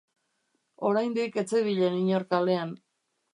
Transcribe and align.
Oraindik 0.91 1.37
ez 1.41 1.43
zebilen 1.59 1.99
inor 2.01 2.27
kalean. 2.33 2.73